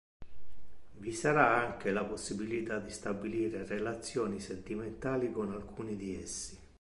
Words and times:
Vi 0.97 1.11
sarà 1.13 1.55
anche 1.61 1.91
la 1.91 2.03
possibilità 2.03 2.79
di 2.79 2.89
stabilire 2.89 3.67
relazioni 3.67 4.39
sentimentali 4.39 5.31
con 5.31 5.51
alcuni 5.51 5.95
di 5.95 6.19
essi. 6.19 6.57